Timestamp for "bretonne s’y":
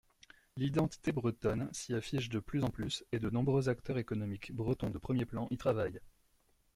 1.11-1.93